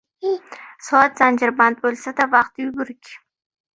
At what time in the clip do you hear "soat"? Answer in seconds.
0.87-1.21